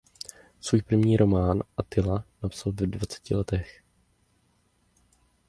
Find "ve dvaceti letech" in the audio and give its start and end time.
2.75-3.83